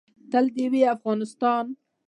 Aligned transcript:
تل 0.31 0.45
دې 0.55 0.65
وي 0.71 0.81
افغانستان 0.95 1.65